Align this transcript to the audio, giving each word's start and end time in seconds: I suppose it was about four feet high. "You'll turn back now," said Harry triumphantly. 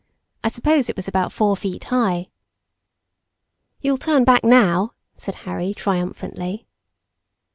I 0.43 0.47
suppose 0.47 0.89
it 0.89 0.95
was 0.95 1.07
about 1.07 1.31
four 1.31 1.55
feet 1.55 1.83
high. 1.83 2.29
"You'll 3.81 3.99
turn 3.99 4.23
back 4.23 4.43
now," 4.43 4.93
said 5.15 5.35
Harry 5.45 5.75
triumphantly. 5.75 6.65